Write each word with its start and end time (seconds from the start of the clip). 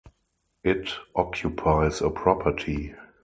It 0.63 0.89
occupies 1.15 2.01
a 2.01 2.09
property. 2.09 2.95